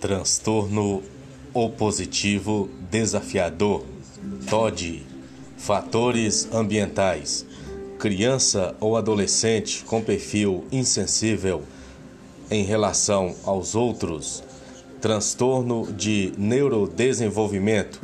Transtorno 0.00 1.02
opositivo 1.52 2.70
desafiador, 2.88 3.84
TOD, 4.48 5.02
fatores 5.56 6.48
ambientais, 6.52 7.44
criança 7.98 8.76
ou 8.78 8.96
adolescente 8.96 9.84
com 9.84 10.00
perfil 10.00 10.64
insensível 10.70 11.64
em 12.48 12.62
relação 12.62 13.34
aos 13.44 13.74
outros, 13.74 14.44
transtorno 15.00 15.92
de 15.92 16.32
neurodesenvolvimento, 16.38 18.00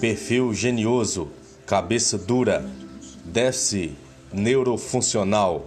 perfil 0.00 0.54
genioso, 0.54 1.28
cabeça 1.66 2.16
dura, 2.16 2.64
déficit 3.24 3.92
neurofuncional, 4.32 5.66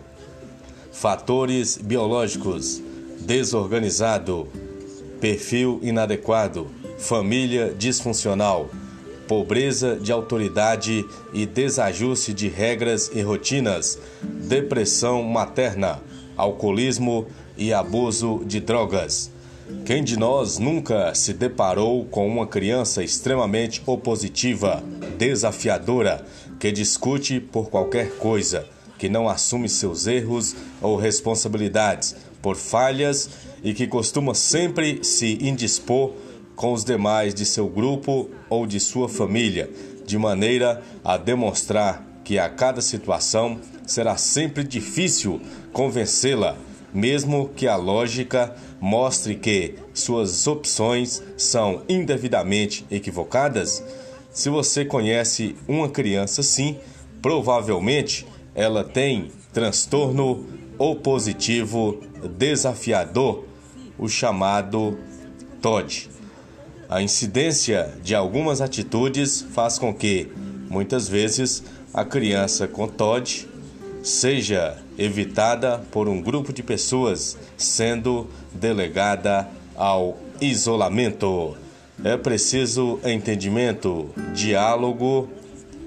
fatores 0.92 1.78
biológicos, 1.78 2.82
desorganizado, 3.20 4.48
perfil 5.20 5.80
inadequado, 5.82 6.68
família 6.98 7.74
disfuncional, 7.78 8.70
pobreza 9.28 9.96
de 9.96 10.12
autoridade 10.12 11.06
e 11.34 11.46
desajuste 11.46 12.34
de 12.34 12.48
regras 12.48 13.12
e 13.14 13.22
rotinas, 13.22 14.00
depressão 14.24 15.22
materna, 15.24 16.02
alcoolismo 16.36 17.28
e 17.58 17.74
abuso 17.74 18.44
de 18.46 18.60
drogas. 18.60 19.32
Quem 19.86 20.04
de 20.04 20.18
nós 20.18 20.58
nunca 20.58 21.14
se 21.14 21.32
deparou 21.32 22.06
com 22.06 22.28
uma 22.28 22.48
criança 22.48 23.04
extremamente 23.04 23.84
opositiva, 23.86 24.82
desafiadora, 25.18 26.26
que 26.60 26.72
discute 26.72 27.40
por 27.40 27.70
qualquer 27.70 28.16
coisa, 28.18 28.66
que 28.98 29.08
não 29.08 29.30
assume 29.30 29.70
seus 29.70 30.08
erros 30.08 30.56
ou 30.82 30.98
responsabilidades 30.98 32.16
por 32.42 32.56
falhas 32.56 33.30
e 33.64 33.74
que 33.74 33.88
costuma 33.88 34.34
sempre 34.34 35.04
se 35.04 35.38
indispor 35.42 36.14
com 36.56 36.74
os 36.74 36.84
demais 36.84 37.34
de 37.34 37.46
seu 37.46 37.68
grupo 37.68 38.30
ou 38.50 38.66
de 38.66 38.80
sua 38.80 39.08
família, 39.08 39.70
de 40.06 40.18
maneira 40.18 40.84
a 41.04 41.18
demonstrar 41.18 42.06
que 42.24 42.38
a 42.38 42.50
cada 42.50 42.82
situação 42.82 43.60
será 43.88 44.18
sempre 44.18 44.64
difícil 44.64 45.42
convencê-la, 45.72 46.58
mesmo 46.94 47.50
que 47.56 47.68
a 47.68 47.76
lógica 47.76 48.56
mostre 48.80 49.36
que 49.36 49.76
suas 49.94 50.48
opções 50.48 51.24
são 51.38 51.84
indevidamente 51.88 52.86
equivocadas? 52.92 53.84
Se 54.32 54.50
você 54.50 54.86
conhece 54.86 55.56
uma 55.68 55.90
criança 55.90 56.42
assim, 56.42 56.78
provavelmente 57.22 58.28
ela 58.54 58.84
tem 58.84 59.32
transtorno 59.54 60.46
opositivo 60.80 62.00
desafiador, 62.38 63.44
o 63.98 64.08
chamado 64.08 64.98
TOD. 65.62 66.10
A 66.88 67.02
incidência 67.04 67.94
de 68.02 68.16
algumas 68.16 68.62
atitudes 68.62 69.42
faz 69.42 69.78
com 69.78 69.94
que, 69.94 70.32
muitas 70.70 71.08
vezes, 71.08 71.62
a 71.94 72.06
criança 72.06 72.68
com 72.68 72.88
TOD 72.88 73.48
seja 74.02 74.78
evitada 74.98 75.80
por 75.92 76.08
um 76.08 76.22
grupo 76.22 76.54
de 76.54 76.64
pessoas, 76.64 77.38
sendo 77.58 78.28
delegada 78.54 79.48
ao 79.76 80.18
isolamento. 80.40 81.58
É 82.04 82.16
preciso 82.16 83.00
entendimento, 83.04 84.10
diálogo 84.34 85.30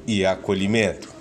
e 0.07 0.27
acolhimento. 0.27 1.12